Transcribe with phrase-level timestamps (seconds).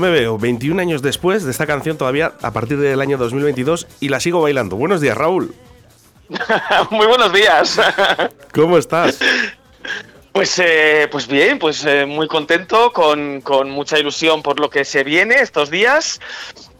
[0.00, 3.86] Yo me veo 21 años después de esta canción todavía a partir del año 2022
[4.00, 4.76] y la sigo bailando.
[4.76, 5.54] Buenos días, Raúl.
[6.90, 7.78] Muy buenos días.
[8.54, 9.18] ¿Cómo estás?
[10.32, 14.86] Pues, eh, pues bien, pues eh, muy contento, con, con, mucha ilusión por lo que
[14.86, 16.18] se viene estos días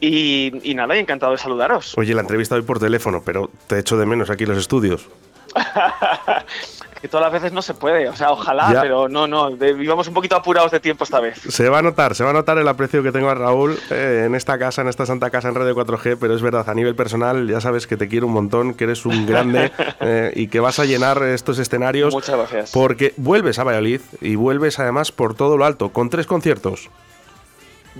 [0.00, 1.98] y, y nada, encantado de saludaros.
[1.98, 5.08] Oye, la entrevista hoy por teléfono, pero te echo de menos aquí en los estudios.
[7.00, 10.14] que todas las veces no se puede, o sea, ojalá, pero no, no, vivamos un
[10.14, 11.40] poquito apurados de tiempo esta vez.
[11.48, 14.24] Se va a notar, se va a notar el aprecio que tengo a Raúl eh,
[14.26, 16.94] en esta casa, en esta santa casa en Radio 4G, pero es verdad, a nivel
[16.94, 20.60] personal ya sabes que te quiero un montón, que eres un grande eh, y que
[20.60, 22.12] vas a llenar estos escenarios.
[22.12, 22.70] Muchas gracias.
[22.72, 26.90] Porque vuelves a Valladolid y vuelves además por todo lo alto, con tres conciertos.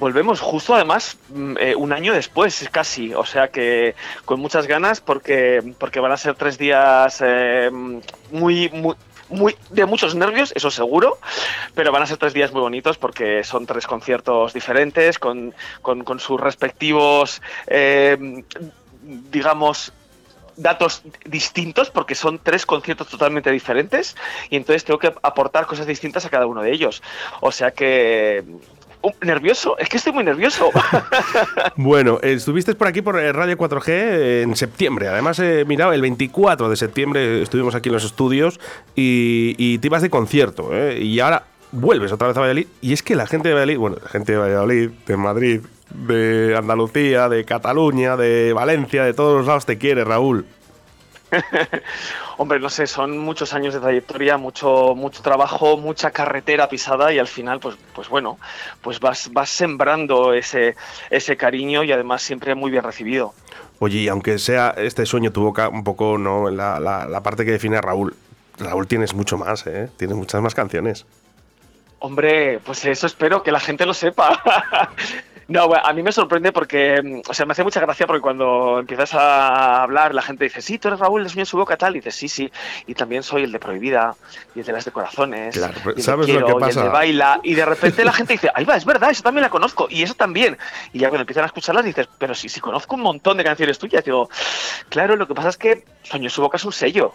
[0.00, 5.02] Volvemos justo además mm, eh, un año después, casi, o sea que con muchas ganas
[5.02, 7.70] porque, porque van a ser tres días eh,
[8.30, 8.70] muy,
[9.28, 11.18] muy, de muchos nervios, eso seguro,
[11.74, 16.02] pero van a ser tres días muy bonitos porque son tres conciertos diferentes con, con,
[16.02, 18.42] con sus respectivos, eh,
[19.02, 19.92] digamos,
[20.56, 24.16] datos distintos porque son tres conciertos totalmente diferentes
[24.48, 27.02] y entonces tengo que aportar cosas distintas a cada uno de ellos.
[27.42, 28.42] O sea que
[29.22, 30.70] Nervioso, es que estoy muy nervioso.
[31.76, 35.08] bueno, estuviste por aquí por eh, Radio 4G en septiembre.
[35.08, 38.60] Además, he mirado, el 24 de septiembre estuvimos aquí en los estudios
[38.94, 40.70] y, te ibas de concierto.
[40.72, 40.98] ¿eh?
[41.00, 42.66] Y ahora vuelves otra vez a Valladolid.
[42.82, 45.60] Y es que la gente de Valladolid, bueno, la gente de Valladolid, de Madrid,
[45.94, 50.44] de Andalucía, de Cataluña, de Valencia, de todos los lados te quiere, Raúl.
[52.38, 57.18] Hombre, no sé, son muchos años de trayectoria, mucho, mucho trabajo, mucha carretera pisada y
[57.18, 58.38] al final, pues, pues bueno,
[58.80, 60.76] pues vas, vas sembrando ese,
[61.10, 63.34] ese cariño y además siempre muy bien recibido.
[63.78, 67.44] Oye, y aunque sea este sueño tu boca, un poco no la, la, la parte
[67.44, 68.14] que define a Raúl,
[68.58, 69.88] Raúl tienes mucho más, ¿eh?
[69.96, 71.06] Tienes muchas más canciones.
[72.00, 74.42] Hombre, pues eso espero que la gente lo sepa.
[75.50, 78.78] No, a mí me sorprende porque, mm, o sea, me hace mucha gracia porque cuando
[78.78, 81.76] empiezas a hablar, la gente dice, sí, tú eres Raúl, el sueño en su boca,
[81.76, 82.52] tal, y dices, sí, sí,
[82.86, 84.14] y también soy el de Prohibida,
[84.54, 86.78] y el de las de corazones, claro, y ¿sabes quiero, lo que pasa?
[86.78, 89.24] y el de baila, y de repente la gente dice, ahí va, es verdad, eso
[89.24, 90.56] también la conozco, y eso también.
[90.92, 93.76] Y ya cuando empiezan a escucharlas dices, pero sí, sí conozco un montón de canciones
[93.76, 94.04] tuyas.
[94.04, 94.30] Digo,
[94.88, 97.12] claro, lo que pasa es que Sueño en su boca es un sello.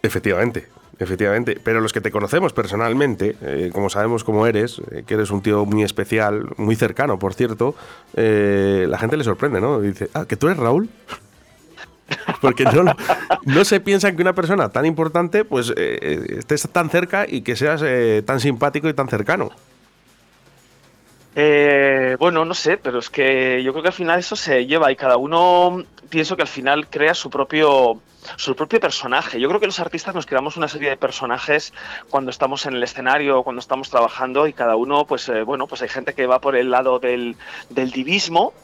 [0.00, 0.66] Efectivamente,
[0.98, 1.58] efectivamente.
[1.62, 5.42] Pero los que te conocemos personalmente, eh, como sabemos cómo eres, eh, que eres un
[5.42, 7.74] tío muy especial, muy cercano, por cierto,
[8.14, 9.80] eh, la gente le sorprende, ¿no?
[9.80, 10.88] Dice, ah, que tú eres Raúl.
[12.40, 12.84] Porque no,
[13.44, 17.56] no se piensa que una persona tan importante pues eh, estés tan cerca y que
[17.56, 17.82] seas
[18.24, 19.50] tan simpático y tan cercano.
[21.38, 24.90] Eh, bueno, no sé, pero es que yo creo que al final eso se lleva
[24.90, 28.00] y cada uno pienso que al final crea su propio
[28.36, 29.38] su propio personaje.
[29.38, 31.74] Yo creo que los artistas nos creamos una serie de personajes
[32.08, 35.82] cuando estamos en el escenario, cuando estamos trabajando y cada uno, pues eh, bueno, pues
[35.82, 37.36] hay gente que va por el lado del,
[37.68, 38.54] del divismo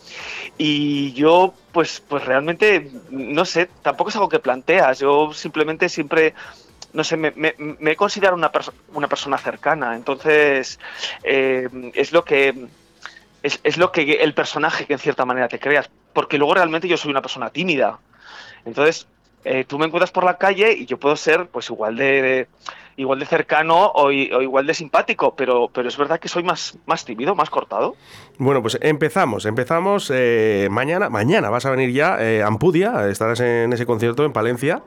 [0.56, 4.98] y yo, pues, pues realmente, no sé, tampoco es algo que planteas.
[4.98, 6.34] Yo simplemente siempre
[6.92, 10.78] no sé, me, me, me he considerado una, perso una persona cercana, entonces
[11.22, 12.66] eh, es lo que
[13.42, 16.88] es, es, lo que el personaje que en cierta manera te creas, porque luego realmente
[16.88, 17.98] yo soy una persona tímida,
[18.64, 19.06] entonces
[19.44, 22.46] eh, tú me encuentras por la calle y yo puedo ser pues igual de,
[22.96, 27.04] igual de cercano o, igual de simpático, pero, pero es verdad que soy más, más
[27.04, 27.96] tímido, más cortado.
[28.38, 33.72] Bueno, pues empezamos, empezamos eh, mañana, mañana vas a venir ya eh, Ampudia, estarás en
[33.72, 34.82] ese concierto en Palencia.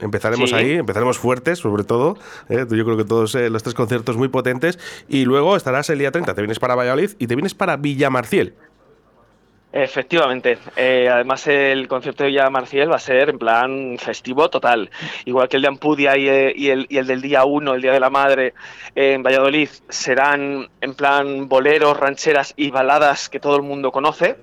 [0.00, 0.56] Empezaremos sí.
[0.56, 2.18] ahí, empezaremos fuertes, sobre todo.
[2.48, 2.66] ¿eh?
[2.70, 4.78] Yo creo que todos eh, los tres conciertos muy potentes.
[5.08, 8.54] Y luego estarás el día 30, te vienes para Valladolid y te vienes para Villamarciel.
[9.72, 10.58] Efectivamente.
[10.74, 14.90] Eh, además, el concierto de Villa Marciel va a ser en plan festivo total.
[15.26, 17.92] Igual que el de Ampudia y, y el, y el del día 1, el Día
[17.92, 18.54] de la Madre,
[18.94, 24.36] eh, en Valladolid, serán en plan boleros, rancheras y baladas que todo el mundo conoce.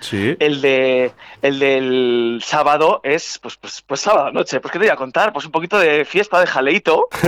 [0.00, 0.36] Sí.
[0.38, 1.12] El de
[1.42, 4.60] el del sábado es pues pues, pues sábado noche.
[4.60, 7.08] Pues qué te voy a contar, pues un poquito de fiesta de jaleito.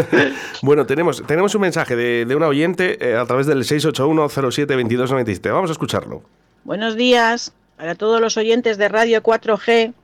[0.62, 5.52] Bueno, tenemos, tenemos un mensaje de, de una oyente eh, a través del 681-07-2297.
[5.52, 6.22] Vamos a escucharlo.
[6.64, 9.94] Buenos días para todos los oyentes de Radio 4G.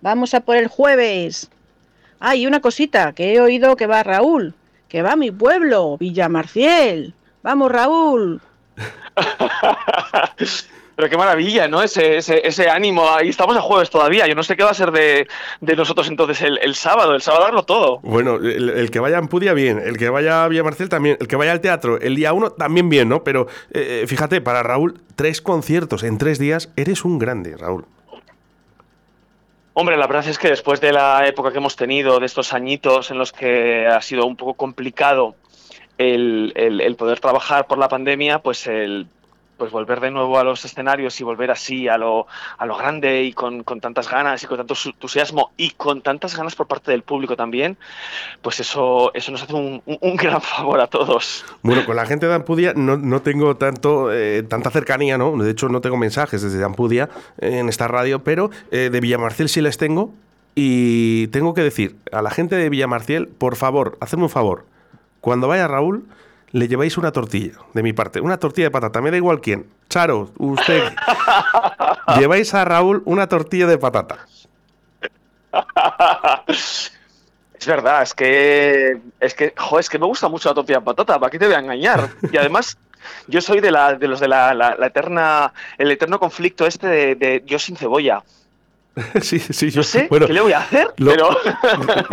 [0.00, 1.50] Vamos a por el jueves.
[2.20, 4.54] Ah, y una cosita, que he oído que va Raúl,
[4.88, 7.14] que va a mi pueblo, Villamarciel.
[7.42, 8.40] Vamos, Raúl.
[10.96, 11.82] Pero qué maravilla, ¿no?
[11.82, 13.08] Ese, ese, ese ánimo.
[13.10, 14.26] Ahí estamos a jueves todavía.
[14.26, 15.28] Yo no sé qué va a ser de,
[15.60, 17.14] de nosotros entonces el, el sábado.
[17.14, 17.98] El sábado darlo todo.
[18.02, 19.78] Bueno, el, el que vaya a Ampudia, bien.
[19.78, 21.18] El que vaya a Villamarcel, también.
[21.20, 23.22] El que vaya al teatro el día 1, también bien, ¿no?
[23.24, 27.84] Pero eh, fíjate, para Raúl, tres conciertos en tres días, eres un grande, Raúl.
[29.74, 33.10] Hombre, la verdad es que después de la época que hemos tenido, de estos añitos
[33.10, 35.34] en los que ha sido un poco complicado
[35.98, 39.06] el, el- el poder trabajar por la pandemia, pues el
[39.56, 42.26] pues volver de nuevo a los escenarios y volver así a lo,
[42.58, 46.36] a lo grande y con, con tantas ganas y con tanto entusiasmo y con tantas
[46.36, 47.76] ganas por parte del público también,
[48.42, 51.44] pues eso, eso nos hace un, un- gran favor a todos.
[51.62, 55.36] Bueno, con la gente de Ampudia no, no tengo tanto, eh, tanta cercanía, ¿no?
[55.36, 59.48] De hecho, no tengo mensajes desde Ampudia eh, en esta radio, pero eh, de Villamarciel
[59.48, 60.12] sí les tengo.
[60.58, 64.64] Y tengo que decir a la gente de Villamarciel, por favor, hacedme un favor.
[65.20, 66.04] Cuando vaya Raúl,
[66.56, 68.20] le lleváis una tortilla, de mi parte.
[68.20, 69.66] Una tortilla de patata, me da igual quién.
[69.90, 70.82] Charo, usted.
[72.18, 74.18] lleváis a Raúl una tortilla de patata.
[77.58, 80.84] Es verdad, es que, es que, jo, es que me gusta mucho la tortilla de
[80.84, 82.10] patata, ¿para qué te voy a engañar?
[82.30, 82.76] Y además,
[83.28, 86.86] yo soy de, la, de los de la, la- la eterna, el eterno conflicto este
[86.86, 88.22] de, de yo sin cebolla.
[89.22, 90.88] sí, sí, Yo sé, bueno, ¿qué le voy a hacer?
[90.98, 91.30] lo- Pero,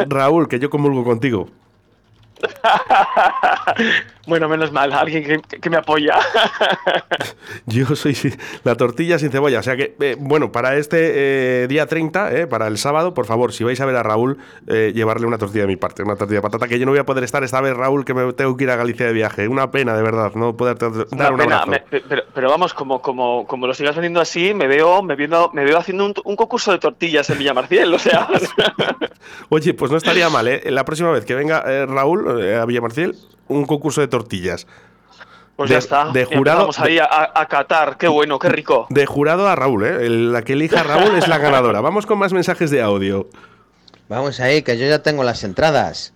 [0.07, 1.49] Raúl, que yo comulgo contigo.
[4.27, 6.17] bueno, menos mal, alguien que, que me apoya.
[7.65, 8.15] Yo soy
[8.63, 9.59] la tortilla sin cebolla.
[9.59, 13.25] O sea que, eh, bueno, para este eh, día 30, eh, para el sábado, por
[13.25, 14.37] favor, si vais a ver a Raúl,
[14.67, 16.99] eh, llevarle una tortilla de mi parte, una tortilla de patata, que yo no voy
[16.99, 19.47] a poder estar esta vez, Raúl, que me tengo que ir a Galicia de viaje.
[19.47, 21.67] Una pena, de verdad, no poder dar Una un pena, abrazo.
[21.91, 25.49] me- pero, pero vamos, como, como, como lo sigas vendiendo así, me veo, me viendo,
[25.53, 28.27] me veo haciendo un, un concurso de tortillas en Villamarciel, o sea.
[29.49, 30.61] Oye, pues no estaría mal, ¿eh?
[30.71, 33.15] La próxima vez que venga Raúl a Villamarciel,
[33.47, 34.67] un concurso de tortillas.
[35.55, 36.05] Pues De- ya está.
[36.11, 38.87] de jurado- empezamos ahí a, a, qué bueno, qué rico.
[38.89, 40.05] De jurado a Raúl, ¿eh?
[40.07, 41.79] El- La que elija a Raúl es la ganadora.
[41.81, 43.29] Vamos con más mensajes de audio.
[44.09, 46.13] Vamos ahí, que yo ya tengo las entradas.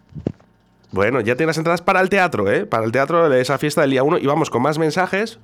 [0.91, 2.65] Bueno, ya tienes entradas para el teatro, ¿eh?
[2.65, 4.17] Para el teatro de esa fiesta del día 1.
[4.19, 5.37] Y vamos con más mensajes.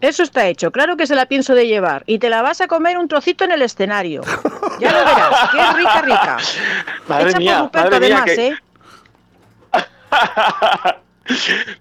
[0.00, 2.02] Eso está hecho, claro que se la pienso de llevar.
[2.06, 4.22] Y te la vas a comer un trocito en el escenario.
[4.80, 6.36] Ya lo verás, que es rica, rica.
[7.08, 8.54] Madre Hecha mía, por Ruperto, además, que- ¿eh?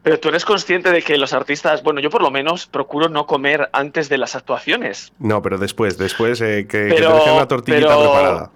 [0.03, 3.25] Pero tú eres consciente de que los artistas, bueno, yo por lo menos procuro no
[3.25, 5.11] comer antes de las actuaciones.
[5.19, 8.51] No, pero después, después eh, que, que te Pero- dejen una tortillita pero- preparada.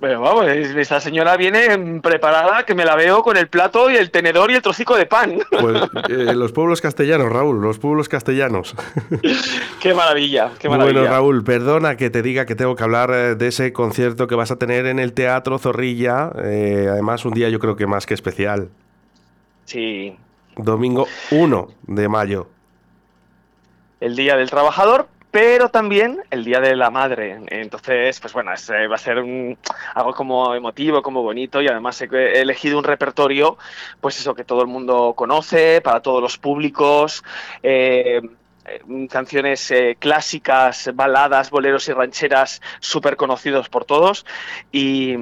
[0.00, 3.96] Pero vamos, es- esta señora viene preparada que me la veo con el plato y
[3.96, 5.38] el tenedor y el trocico de pan.
[5.60, 8.74] Pues eh, los pueblos castellanos, Raúl, los pueblos castellanos.
[9.80, 11.00] qué maravilla, qué maravilla.
[11.00, 14.34] Bueno, Raúl, perdona que te diga que tengo que hablar eh, de ese concierto que
[14.36, 16.30] vas a tener en el Teatro Zorrilla.
[16.44, 18.70] eh, además, un día yo creo que más que especial.
[19.64, 20.16] Sí,
[20.56, 22.48] Domingo 1 de mayo.
[24.00, 27.38] el Día del Trabajador, pero también el Día de la Madre.
[27.48, 29.56] Entonces, pues bueno, es, va a ser un-
[29.94, 33.56] algo como emotivo, como bonito y además he, he elegido un repertorio,
[34.00, 37.22] pues eso que todo el mundo conoce, para todos los públicos.
[37.62, 38.20] eh,
[39.10, 44.24] canciones eh, clásicas, baladas, boleros y rancheras súper conocidos por todos
[44.70, 45.14] y,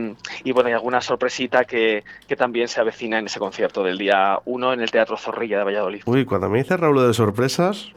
[0.45, 4.39] y, bueno, hay alguna sorpresita que, que también se avecina en ese concierto del día
[4.45, 6.03] 1 en el Teatro Zorrilla de Valladolid.
[6.07, 7.93] Uy, cuando me dice Raúl de sorpresas,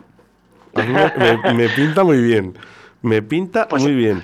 [0.76, 1.12] a mí me,
[1.44, 2.58] me- me pinta muy bien.
[3.02, 4.24] Me pinta Pues- muy bien.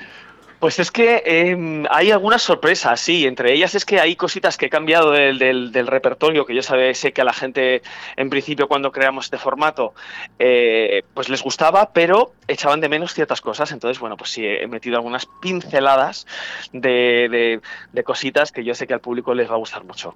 [0.59, 3.25] Pues es que eh, hay algunas sorpresas, sí.
[3.25, 6.61] Entre ellas es que hay cositas que he cambiado del, del- del repertorio, que yo
[6.61, 7.81] sé que a la gente,
[8.17, 9.93] en principio, cuando creamos este formato,
[10.37, 13.71] eh, pues les gustaba, pero echaban de menos ciertas cosas.
[13.71, 16.27] Entonces, bueno, pues sí, he metido algunas pinceladas
[16.73, 17.61] de, de-
[17.93, 20.13] de cositas que yo sé que al público les va a gustar mucho.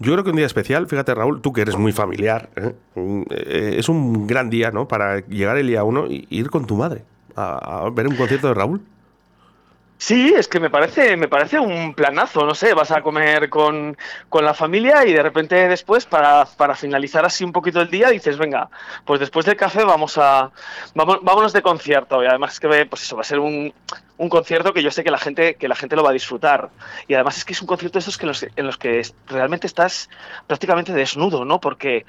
[0.00, 2.72] Yo creo que un día especial, fíjate Raúl, tú que eres muy familiar, ¿eh?
[3.30, 4.88] Eh, es un gran día, ¿no?
[4.88, 7.04] Para llegar el día 1 y ir con tu madre
[7.36, 8.80] a ver un concierto de Raúl.
[10.06, 13.96] Sí, es que me parece, me parece un planazo, no sé, vas a comer con,
[14.28, 18.10] con la familia y de repente después, para, para, finalizar así un poquito el día,
[18.10, 18.68] dices, venga,
[19.06, 20.50] pues después del café vamos a,
[20.94, 22.22] vamos, vámonos de concierto.
[22.22, 23.72] Y además es que pues eso va a ser un,
[24.16, 26.70] un concierto que yo sé que la gente que la gente lo va a disfrutar.
[27.08, 29.66] Y además es que es un concierto de esos que los, en los que realmente
[29.66, 30.08] estás
[30.46, 32.06] prácticamente desnudo no porque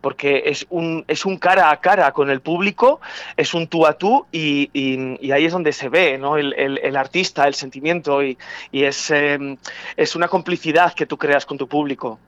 [0.00, 3.00] porque es un es un cara a cara con el público
[3.36, 6.96] es un tú a tú y, y, ahí es donde se ve no el, el,
[6.96, 8.38] artista el sentimiento y,
[8.72, 9.56] y es em,
[9.96, 12.18] es una complicidad que tú creas con tu público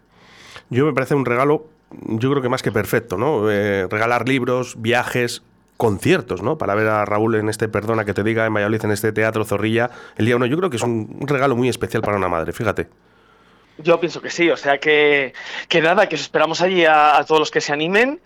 [0.70, 4.74] yo me parece un regalo yo creo que más que perfecto no eh, regalar libros
[4.80, 5.42] viajes
[5.76, 6.58] conciertos, ¿no?
[6.58, 9.44] Para ver a Raúl en este Perdona que te diga, en Valladolid, en este Teatro
[9.44, 10.46] Zorrilla, el día 1.
[10.46, 12.88] Yo creo que es un regalo muy especial para una madre, fíjate.
[13.78, 15.34] Yo pienso que sí, o sea que,
[15.68, 18.20] que nada, que os esperamos allí a, a todos los que se animen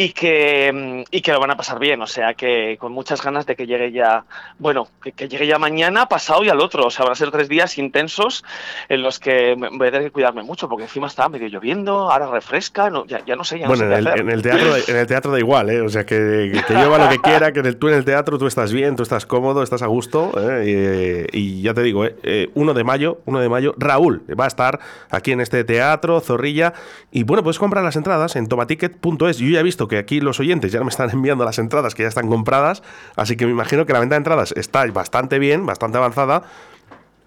[0.00, 2.00] y que, mm, y que lo van a pasar bien.
[2.00, 4.24] O sea, que con muchas ganas de que llegue ya,
[4.60, 6.86] bueno, que, llegue ya mañana, pasado y al otro.
[6.86, 8.44] O sea, van a ser tres días intensos
[8.88, 12.28] en los que voy a tener que cuidarme mucho, porque encima está medio lloviendo, ahora
[12.28, 13.58] refresca, no, ya, ya, no sé.
[13.58, 15.80] Ya bueno, no sé en, el, en, el, teatro, en el teatro da igual, ¿eh?
[15.80, 18.72] O sea, que, que, lleva lo que quiera, que tú en el teatro tú estás
[18.72, 20.30] bien, tú estás cómodo, estás a gusto.
[20.36, 21.26] ¿eh?
[21.32, 22.50] Y, y, ya te digo, ¿eh?
[22.54, 24.78] 1 de mayo, 1 de mayo, Raúl va a estar
[25.10, 26.72] aquí en este teatro, Zorrilla.
[27.10, 29.38] Y bueno, puedes comprar las entradas en tomaticket.es.
[29.38, 32.02] Yo ya he visto que aquí los oyentes ya me están enviando las entradas que
[32.02, 32.82] ya están compradas,
[33.16, 36.44] así que me imagino que la venta de entradas está bastante bien, bastante avanzada.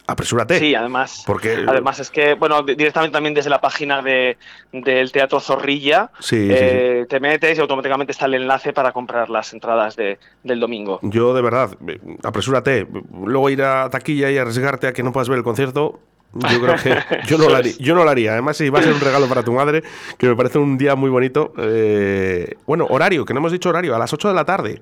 [0.07, 0.59] Apresúrate.
[0.59, 1.23] Sí, además.
[1.25, 1.63] Porque...
[1.65, 4.37] Además es que, bueno, directamente también desde la página de,
[4.71, 9.95] del Teatro Zorrilla, eh, te metes y automáticamente está el enlace para comprar las entradas
[9.95, 10.99] de, del domingo.
[11.03, 11.77] Yo, de verdad,
[12.23, 12.87] apresúrate.
[13.13, 15.99] Luego ir a taquilla y arriesgarte a que no puedas ver el concierto,
[16.33, 16.97] yo creo que
[17.27, 18.33] yo no, lo haría, yo no lo haría.
[18.33, 19.83] Además, si va a ser un regalo para tu madre,
[20.17, 21.53] que me parece un día muy bonito.
[21.57, 24.81] Eh, bueno, horario, que no hemos dicho horario, a las 8 de la tarde.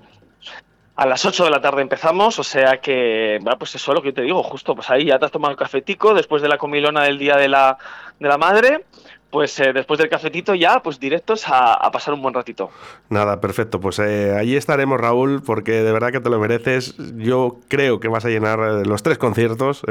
[0.96, 4.02] A las 8 de la tarde empezamos, o sea que, bueno, pues eso es lo
[4.02, 6.50] que yo te digo, justo, pues ahí ya te has tomado el cafetico después de
[6.50, 7.78] la comilona del Día de la,
[8.20, 8.84] de la Madre,
[9.30, 12.72] pues eh, después del cafetito ya, pues directos a, pasar un buen ratito.
[13.10, 13.80] Nada, perfecto.
[13.80, 16.96] Pues eh, allí estaremos, Raúl, porque de verdad que te lo mereces.
[17.16, 19.84] Yo creo que vas a llenar eh, los tres conciertos,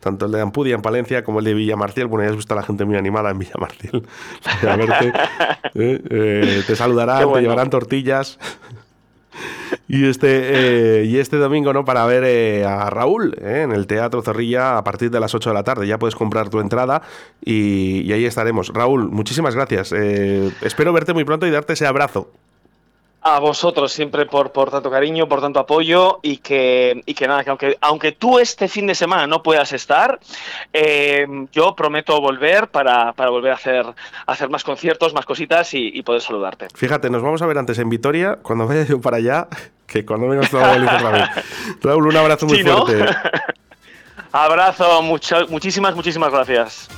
[0.00, 2.06] tanto el de Ampudia en Palencia como el de Villamarcial.
[2.06, 4.02] Bueno, ya has visto a la gente muy animada en Villamarcial.
[5.74, 8.38] te saludarán, te llevarán tortillas.
[9.86, 11.84] Y este, eh, y este domingo, ¿no?
[11.84, 15.50] Para ver eh, a Raúl eh, en el Teatro Zorrilla a partir de las 8
[15.50, 15.86] de la tarde.
[15.86, 17.02] Ya puedes comprar tu entrada
[17.44, 18.68] y, y ahí estaremos.
[18.68, 19.92] Raúl, muchísimas gracias.
[19.92, 22.30] espero verte muy pronto y darte ese abrazo
[23.24, 27.42] a vosotros siempre por, por tanto cariño, por tanto apoyo y que, y que nada,
[27.42, 30.20] que aunque, aunque tú este fin de semana no puedas estar,
[30.74, 33.86] eh, yo prometo volver para, para, volver a hacer,
[34.26, 36.68] hacer más conciertos, más cositas y, poder saludarte.
[36.74, 39.48] Fíjate, nos vamos a ver antes en Vitoria, cuando vaya yo para allá,
[39.86, 41.30] que cuando vengas a otra vez.
[41.82, 43.04] Raúl, un abrazo muy fuerte.
[44.32, 46.88] Abrazo, muchísimas, muchísimas gracias.